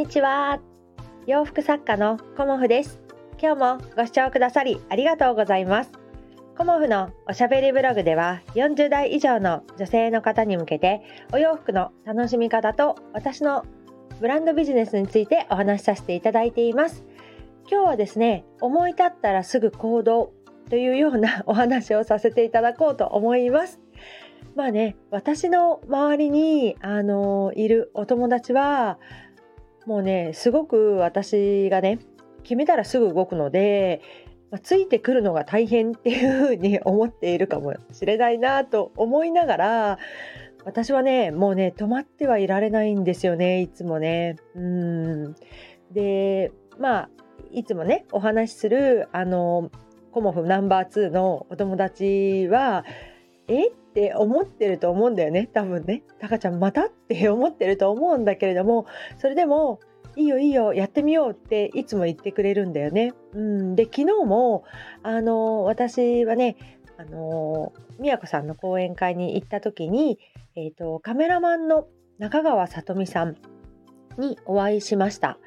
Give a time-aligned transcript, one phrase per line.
[0.00, 0.60] にちは。
[1.26, 2.98] 洋服作家のコモフです。
[3.38, 5.92] 今日もご視聴くださりありがとうございます。
[6.56, 11.02] コモフのおしゃべりブログでは40代以上の女性の方に向けて
[11.34, 13.66] お洋服の楽しみ方と私の
[14.22, 17.04] ブランドビジネスについてお話しさせていただいています。
[17.70, 20.32] 今日はですね思い立ったらすぐ行動
[20.70, 23.78] というような お話をさせていただこうと思います。
[24.54, 28.98] まあね私の周りにあのいるお友達は
[29.86, 31.98] もうねすごく私がね
[32.42, 34.02] 決めたらすぐ動くので、
[34.50, 39.98] まあ、ついてくるのが大変っていうふうに 思っているかもしれないなと思いながら
[40.64, 44.36] 私はねもうね止まってはいられないんですよねいつもね。
[44.54, 45.34] うん
[45.92, 47.10] でまあ
[47.50, 49.70] いつもねお話しするあの
[50.12, 52.84] コモフナンバー2のお友達は
[53.50, 53.68] え？
[53.68, 55.48] って思ってると思うんだよね。
[55.52, 56.02] 多分ね。
[56.18, 56.86] タカちゃんまた？
[56.86, 58.86] って 思ってると思うんだけれども
[59.18, 59.80] それでも
[60.16, 63.12] いいよいいよやってみようっていつも言ってくれるんだよね。
[63.32, 64.64] うん、で昨日も
[65.02, 66.56] あの私はね
[66.96, 70.18] あの宮子さんの講演会に行った時に、
[70.54, 71.86] えーと、カメラマンの
[72.18, 73.36] 中川さとみさん
[74.20, 75.38] にお会いしました。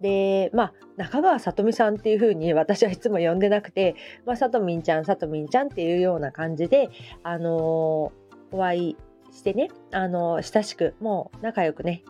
[0.00, 6.88] で、まあ、中川さとみさんっていう風に 私はいつも呼んでなくて、まあ、さとみんちゃん、さとみんちゃんっていうような感じで、
[7.22, 8.96] あのー、お会い
[9.32, 12.02] してね、あのー、親しく、もう仲良くね、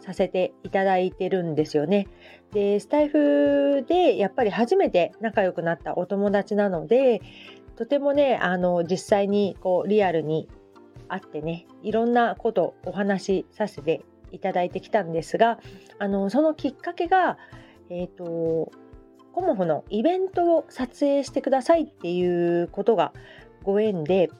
[0.00, 2.08] させていただいてるんですよね。
[2.52, 7.22] で、スタイフでやっぱり初めて仲良くなったお友達なので、
[7.76, 10.48] とてもね、あの、実際にこうリアルに
[11.08, 14.02] 会ってね、いろんなことお話しさせて
[14.34, 15.58] いただいてきたんですが
[15.98, 17.38] あのそのきっかけが、
[17.90, 18.72] えーと、
[19.32, 23.12] コモフのイベントを撮影してくださいっていうことが
[23.62, 24.30] ご縁で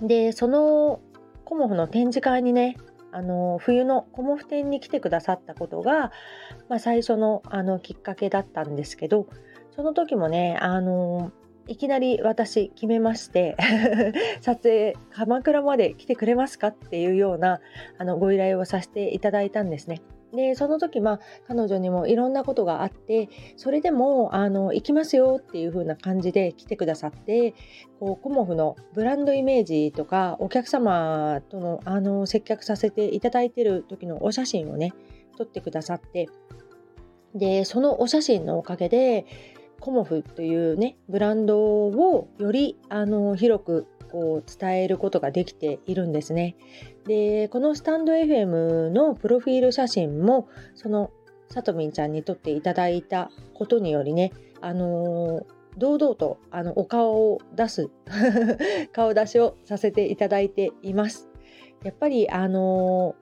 [0.00, 1.00] でその
[1.44, 2.76] コモフの展示会にね
[3.12, 6.12] あの冬のコモフ展に来てくださったことが、
[6.68, 9.26] まあ、最初のあのきっかけだったんですけど
[9.74, 11.32] その時もねあの
[11.68, 13.56] いきなり私決めまして
[14.40, 17.60] 撮影鎌倉まで来てくれますかっていうような
[17.98, 20.00] あのご依頼をさせていただいたんですね。
[20.32, 27.54] でその時まあ彼女にもいろんなことがあってそれでもあの行きますよっていう風な感じで来てくださって
[28.00, 34.92] こうコモフのブランドイメージとかお客様とのあの接客させていただいてる時のお写真をね
[35.38, 36.28] 撮ってくださって
[37.34, 39.26] でそのお写真のおかげで
[39.80, 46.56] コモフというねブランドをよりあの広くこう伝えることができているんですね。
[47.06, 51.10] でこのスタンド FM のプロフィール写真もその
[51.48, 57.90] さとみんちゃんに撮っていただいたことによりねあの、堂々とあのお顔を出す
[58.92, 61.28] 顔出しをさせていただいています。
[61.84, 63.14] やっぱりあの、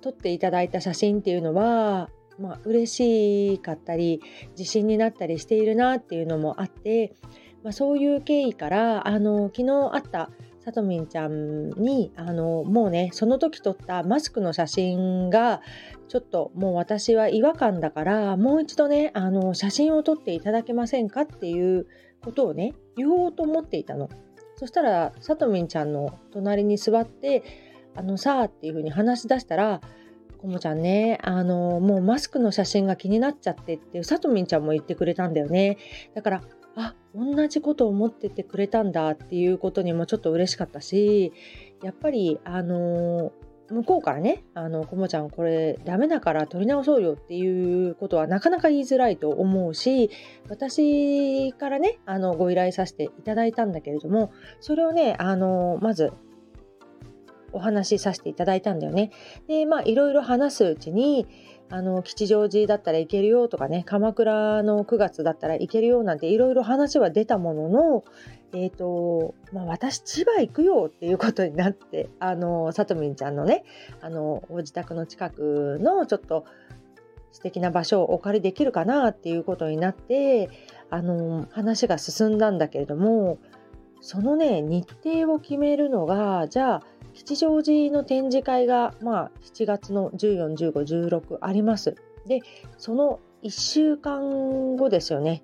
[0.00, 2.08] 撮っていただいた写真っていうのは
[2.40, 4.22] まあ嬉しかったり
[4.58, 7.14] 自信になったりしているなっていうのもあって、
[7.62, 10.30] まあ、そういう経緯からあの昨日会った
[10.64, 15.62] さとみんちゃんにあのもうねその時撮ったマスクの写真が
[16.08, 21.86] ちょっともう私は違和感だからもう一度ねあの写真を撮っていただけませんかっていう
[22.22, 24.08] ことをね言おうと思っていたの。
[24.56, 27.42] そしたらさとみんちゃんの隣に座って
[27.96, 29.80] 「あのさ」っていうふうに話し出したら
[30.40, 35.76] こもちゃんね、あの、もうマスクの写真が気になっちゃってってさとみんちゃんも言ってくれたんだよね。
[36.14, 36.42] だから、
[36.76, 41.32] あ、同じこと思っててくれたんだっていうことにもちょっと嬉しかったし、
[41.82, 43.32] やっぱり、あの、
[43.68, 50.10] 向こうからね、あの、こもちゃんこれダメだから撮り直そうよっていうことはなかなか言いづらいと思うし、
[50.48, 56.12] 私からね、あの、ご依頼させていただいたんだけれども、それをね、あの、まず
[57.52, 59.10] お話しさせていただいたんだよね。
[59.48, 61.26] でまあいろいろ話すうちに
[61.70, 68.04] あの吉祥寺だったらいけるよとかね鎌倉の9月だったらいけるよなんていろいろ話は出たものの
[68.52, 73.64] え、ー、とまあ私千葉行くよっていうことになってあのさとみんちゃんのね
[74.00, 76.44] あのご自宅の近くのちょっと
[77.30, 80.50] 素敵な場所をお借りできるかなっていうことになって
[80.90, 83.38] あの話が進んだんだけれども
[84.00, 86.82] そのね日程を決めるのがじゃあ
[87.14, 91.96] 吉祥寺の展示会が、まあ、7月の14、15、16あります。
[92.26, 92.40] で、
[92.78, 95.42] その1週間後ですよね。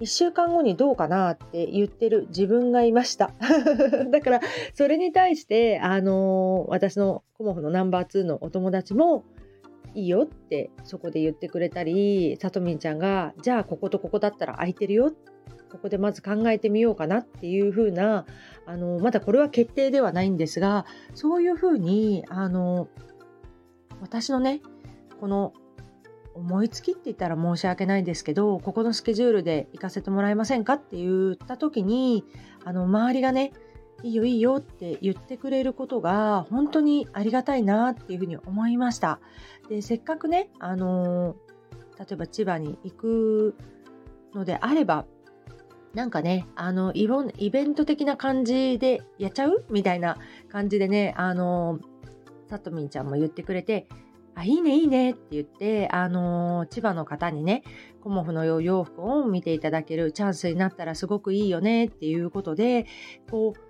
[0.00, 3.32] 1週間後にどうかなって言ってる自分がいました。
[4.10, 4.40] だから、
[4.74, 9.24] それに対して、あのー、私のコモフのナンバー2のお友達も、
[9.94, 15.12] いいよってそこで言ってくれたり、さとみんちゃんが、じゃあこことここだったら空いてるよ
[15.70, 18.26] ここでまず考えてみようかなっていうふうな
[18.66, 22.88] あのまだこれは決定ではないんですがそういうふうにあの
[24.00, 24.60] 私のね
[25.20, 25.52] この
[26.34, 32.24] 思いつきって言ったら申し訳ないですけどここのスケジュールで行かせてもらえませんかって言った時に
[32.64, 33.52] あの周りがね
[34.04, 39.18] いいよいいよって言ってくれることが本当にありがたいなっていうふうに思いました。
[39.68, 41.34] でせっかくね、あの
[41.98, 43.56] 例えば千葉に行く
[44.34, 45.04] のであれば
[45.94, 47.08] なんかね、あのイ
[47.50, 49.64] ベント的な感じでやっちゃう？
[49.70, 50.18] みたいな
[50.48, 51.80] 感じでね、あの
[52.48, 53.88] さとみんちゃんも言ってくれて、
[54.34, 57.64] あ、いいね、いいねって言って、あの、千葉の方にね、
[58.00, 62.86] コモフの洋服を見ていただけるチャンスになったらすごくいいよねっていうことで、
[63.30, 63.60] こう、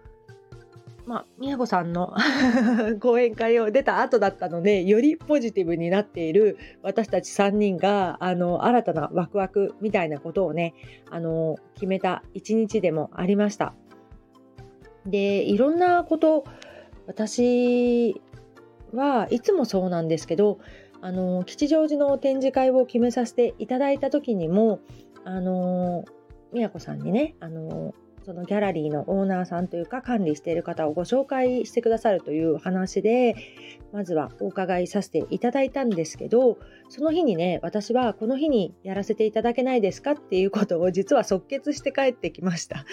[1.09, 2.15] まあ、みやこさんの
[3.01, 10.75] 講演会を出た後だったので、よりポジティブになっている私たち3人が、あの、新たなワクワクみたいなことをね、
[11.11, 13.73] あの、決めた一日でもありました。
[15.07, 16.45] で、いろんなこと、
[17.07, 18.21] 私
[18.93, 20.59] はいつもそうなんですけど
[21.01, 24.81] あの吉祥寺の展示会を決めさせていただいた時にも
[25.25, 26.05] あの
[26.53, 27.95] 宮子さんにねあの
[28.29, 33.35] そのギャラリーのオーナーさんというか管理している方をご紹介してくださるという話で
[33.91, 36.59] まずはお伺いさせていただいたんですけど
[36.91, 42.85] その日にね私はこの日にやらせていただけないですかっていうことを実は即決して帰ってきました。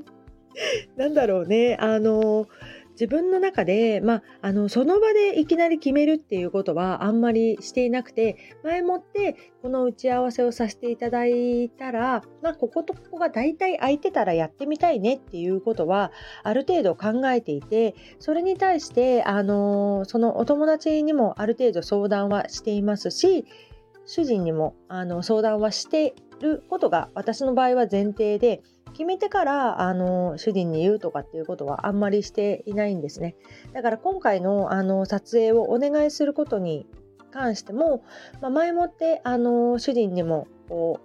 [0.98, 2.46] なんだろうねあの
[2.94, 16.12] 自分の中で、まあ、あのその場でいきなり決めるっていうことはあんまりしていなくて前もってこの打ち合わせをさせていただいたら、まあ、こことここが大体空いてたらやってみたいねっていうことは
[16.42, 23.46] ある程度考えていてそれに対してあのそのお友達にもある程度相談はしていますし
[24.06, 28.62] 主人にもあの相談はしてることが私の場合は前提で
[28.94, 33.36] 決めてからあの主人に言うとかっていうことはあんまりしていないんですね。
[33.72, 36.86] だから今回のあの撮影をお願いすることに
[37.32, 38.04] 関しても、
[38.40, 41.00] まあ、前もってあの主人にもこ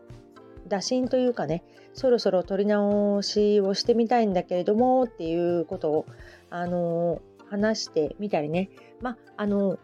[0.65, 1.63] う打診というかね
[1.93, 6.05] そろそろ撮り直しをしてみたいんだけれどもっていうことを
[6.51, 8.69] あの話してみたりね。
[9.01, 9.79] まああの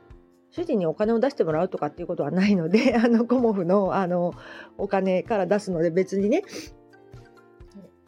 [0.51, 4.33] 主人にお金を出してもらうとかっていうことはないので、あの、コモフの、あの、
[4.77, 6.43] お金から出すので別にね、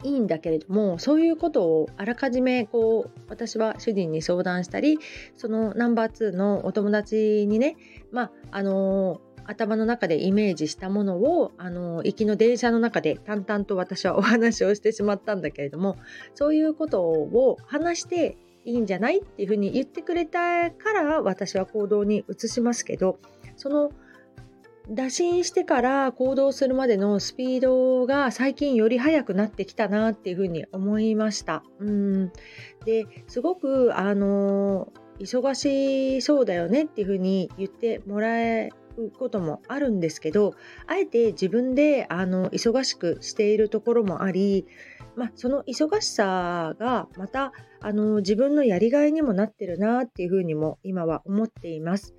[0.04, 4.98] いいんだけれどもそういうことをあらかじめこう私は主人に相談したり
[5.36, 7.76] そのナンバー2のお友達にね
[8.12, 15.96] まああの頭の中でイメージしたものをあの行きの電車の中で淡々と私はお話をしてしまったんだけれども
[16.34, 18.36] そういうことを話して
[18.66, 23.18] いいんじゃないっていうふうに言ってくれたから私は行動に移しますけど
[23.56, 23.90] その
[24.90, 31.62] 打診してから行動するまでのスピードが最近より速くなってきたなっていうふうに思いました。
[31.78, 32.32] うん
[32.86, 34.90] ですごくあの
[35.20, 40.54] 忙しそうだよねっていうふうに言ってもらえることもあるんですけど
[40.86, 44.66] あえて自分であの忙しくしているところもあり
[45.18, 52.14] まあ、その忙しさがまたあの自分のやりがいにもなってるなっていうふうにも今は思っています。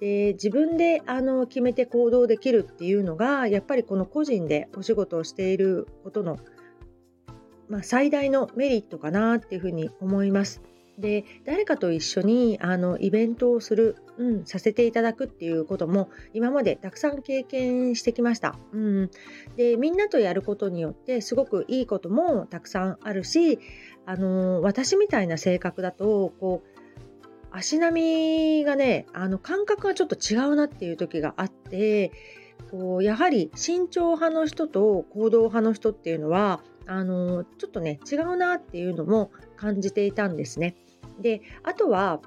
[0.00, 6.38] で自分であの決めて行動できるっていうのがやっぱりこの個人でお仕事をしていることの、
[7.68, 10.62] まあ、最大のメリットかなっていうふうに思います。
[10.98, 19.10] で誰かと一緒にあのイベントをする、うん、させていただくっていうことも今までたくさん経験してきました、うん、
[19.56, 23.58] でみんなとやることによってすごくいいこともたくさんあるし
[24.06, 26.76] あの私みたいな性格だとこう
[27.50, 32.12] 足並みがねあの感覚がちょっと違うなっていう時があって
[32.70, 40.76] こうやはり慎重派の人と行動派の人っていうのはあのちょっとね違うなっていうのも感じていたんですね。
[41.20, 42.20] であとは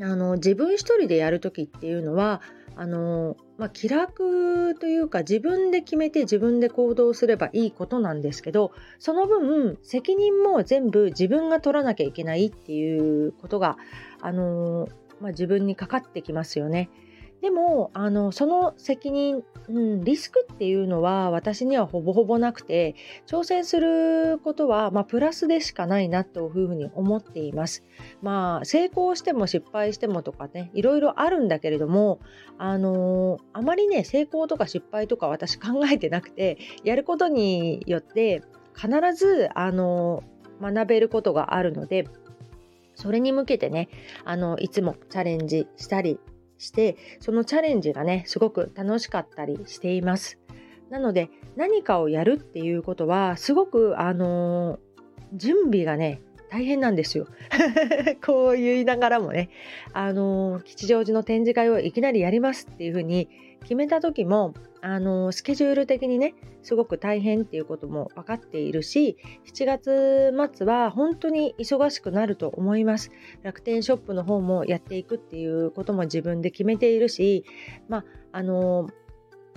[0.00, 2.40] あの自分一人でやる時っていうのは
[2.76, 13.76] あの、まあ、気楽というか自分で決めて自分で行動すればいいことなんですけどその分責任も全部自分が取らなきゃいけないっていうことが
[14.20, 14.88] あの、
[15.20, 16.90] まあ、自分にかかってきますよね。
[17.42, 22.94] でもあのその責任、うん、リスクっていうのは私にはほぼほぼなくて
[23.26, 27.82] 挑戦することは、まあ、プラスでしかないなというふうに思っています。
[28.22, 32.20] まあ成功しても失敗してもとかねいろいろあるんだけれども
[32.58, 38.42] あのあまりね成功とか失敗とか私考えてなくてやることによって
[38.76, 40.22] 必ずあの
[40.60, 42.06] 学べることがあるので
[42.94, 43.88] それに向けてね
[44.24, 46.20] あのいつもチャレンジしたり
[46.62, 50.38] してそのチャレンジがねすごく楽しかったりしています。
[50.90, 57.26] なので何かをやるっていうことはすごくあのー、準備がね大変なんですよ。
[58.24, 59.48] こう言いながらもね、
[59.94, 63.28] あのー、吉祥寺の展示会をいきなりやりますっていうふうに
[63.62, 69.16] 決めた時もあのスケジュール的にねすごく大変っていうことも分かっているし
[69.52, 73.10] 7月末は本当に忙しくなると思います
[73.42, 77.44] 楽天ショップの方もやっていくっていうことも自分で決めているし
[77.88, 78.88] まああの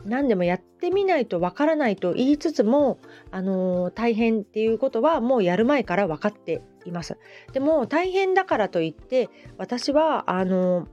[0.06, 3.00] 何でもやってみないとわからないと言いつつも、
[3.32, 7.18] あの大変っていうことはもうやる前から分かっています。
[7.54, 10.88] でも大変だからといって私はあの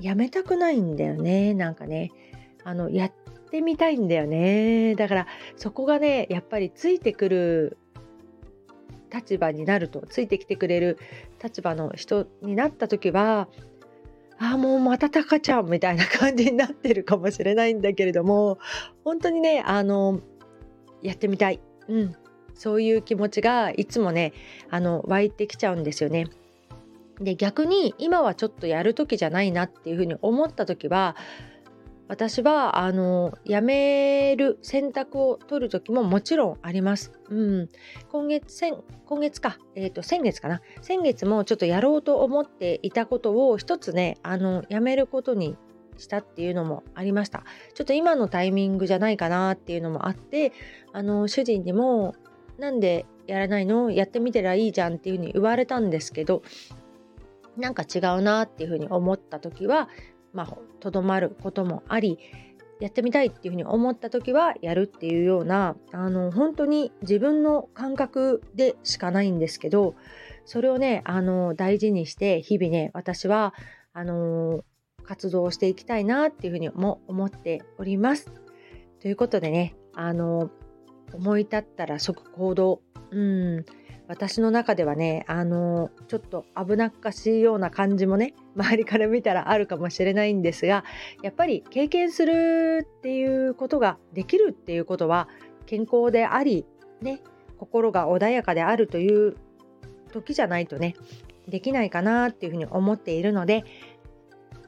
[0.00, 2.10] やめたくないんだよねなんかね。
[2.64, 3.12] あのやっ
[3.50, 4.94] てみたいんだよね。
[4.94, 7.78] だからそこがねやっぱりついてくる
[9.14, 10.98] 立場になるとついてきてくれる
[11.42, 13.48] 立場の人になった時は
[14.38, 18.58] ああもうまたタカちゃんみたいな感じになってるかもしれないんだけれども
[19.04, 20.20] 本当にねあの
[21.02, 22.16] やってみたい、うん、
[22.54, 24.32] そういう気持ちがいつもね
[24.70, 26.26] あの湧いてきちゃうんですよね。
[27.20, 31.16] で逆に今はちょっとやる時じゃないなっていうふうに思った時は
[32.06, 37.12] 私はあの辞める選択を取る時ももちろんあります。
[37.30, 37.68] うん、
[38.10, 38.74] 今月先
[39.06, 45.56] 今月か、えーと、先月かな先月もちょっとやろうと思っていたことを一つねあの辞めることに
[45.96, 47.44] したっていうのもありました。
[47.72, 50.52] ちょっと今のタイミングじゃないかなっていうのもあって
[50.92, 52.14] あの主人にも
[52.58, 53.90] なんでやらないの？
[53.90, 56.42] やってみてらいいじゃんっていうふうに言われたんですけど
[57.56, 59.88] なんか違うなっていうふうに思った時は
[60.32, 62.18] まあとどまることもあり
[62.80, 69.94] やってみたいっていうふうに思った時はやるっていうようなあの本当に自分の感覚でしかないんですけど
[70.44, 73.54] それをねあの大事にして日々ね私は
[73.92, 74.64] あの
[75.04, 78.32] 活動をしていきたいなっていうふうにも思っております。
[79.00, 80.50] ということでねあの
[81.12, 82.80] 思い立ったら即行動
[83.10, 83.64] うん
[84.06, 90.84] 私の中ではねあのちょっと危なっかしいような感じもね 周りから見たらあるかもしれないんですが
[91.22, 95.28] やっぱり経験するっていうことができるっていうことは
[95.66, 96.66] 健康であり
[97.00, 97.20] ね
[97.56, 99.36] 心が穏やかであるという
[100.12, 100.94] 時じゃないとね
[101.48, 103.64] できないかなっていうふうに思っているので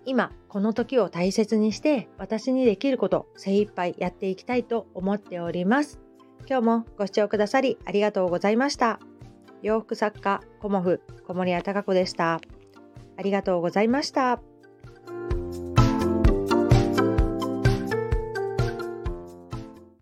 [0.07, 6.01] 今この時を大切にして私にできること精一杯やっていきたいと思っております。
[6.49, 9.01] 今日もご視聴くださりありがとうございました。
[9.67, 12.41] 洋服作家コモフ小森屋隆子でした。
[13.19, 14.41] ありがとうございました。